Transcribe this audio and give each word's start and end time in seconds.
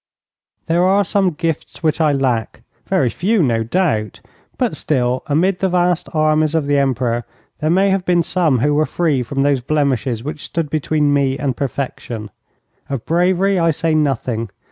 There 0.65 0.83
are 0.83 1.03
some 1.03 1.29
gifts 1.29 1.83
which 1.83 2.01
I 2.01 2.11
lack 2.11 2.63
very 2.87 3.11
few, 3.11 3.43
no 3.43 3.61
doubt 3.61 4.19
but, 4.57 4.75
still, 4.75 5.21
amid 5.27 5.59
the 5.59 5.69
vast 5.69 6.09
armies 6.11 6.55
of 6.55 6.65
the 6.65 6.79
Emperor 6.79 7.23
there 7.59 7.69
may 7.69 7.91
have 7.91 8.03
been 8.03 8.23
some 8.23 8.57
who 8.61 8.73
were 8.73 8.87
free 8.87 9.21
from 9.21 9.43
those 9.43 9.61
blemishes 9.61 10.23
which 10.23 10.43
stood 10.43 10.71
between 10.71 11.13
me 11.13 11.37
and 11.37 11.55
perfection. 11.55 12.31
Of 12.89 13.05
bravery 13.05 13.59
I 13.59 13.69
say 13.69 13.93
nothing. 13.93 14.49